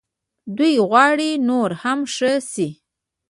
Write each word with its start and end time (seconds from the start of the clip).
دوی 0.57 0.75
غواړي 0.89 1.31
نور 1.49 1.69
هم 1.81 1.99
ښه 2.13 2.31
شي. 2.51 2.69